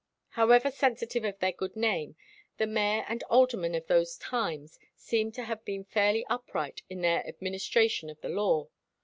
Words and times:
However 0.29 0.71
sensitive 0.71 1.23
of 1.25 1.37
their 1.37 1.51
good 1.51 1.75
name, 1.75 2.15
the 2.57 2.65
mayor 2.65 3.05
and 3.07 3.21
aldermen 3.29 3.75
of 3.75 3.85
those 3.85 4.17
times 4.17 4.79
seem 4.95 5.31
to 5.33 5.43
have 5.43 5.63
been 5.63 5.83
fairly 5.83 6.25
upright 6.25 6.81
in 6.89 7.01
their 7.01 7.23
administration 7.27 8.09
of 8.09 8.19
the 8.21 8.29
law. 8.29 8.69